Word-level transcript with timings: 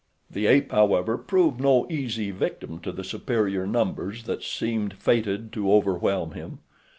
The 0.31 0.47
ape, 0.47 0.71
however, 0.71 1.15
proved 1.15 1.61
no 1.61 1.85
easy 1.87 2.31
victim 2.31 2.79
to 2.79 2.91
the 2.91 3.03
superior 3.03 3.67
numbers 3.67 4.23
that 4.23 4.41
seemed 4.41 4.95
fated 4.95 5.53
to 5.53 5.71
overwhelm 5.71 6.31
him. 6.31 6.57